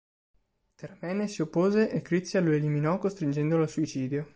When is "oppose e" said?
1.43-2.01